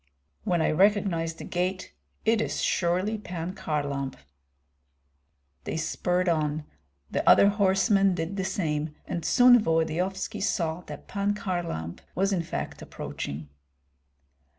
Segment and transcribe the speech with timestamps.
[0.45, 1.93] "When I recognize the gait,
[2.25, 4.15] it is surely Pan Kharlamp."
[5.65, 6.65] They spurred on;
[7.11, 12.41] the other horsemen did the same, and soon Volodyovski saw that Pan Kharlamp was in
[12.41, 13.49] fact approaching.